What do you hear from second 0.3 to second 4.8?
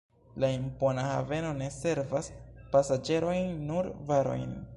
La impona haveno ne servas pasaĝerojn, nur varojn.